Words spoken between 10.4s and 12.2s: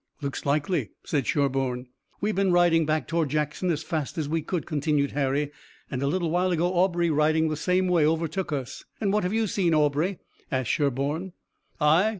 asked Sherburne. "I?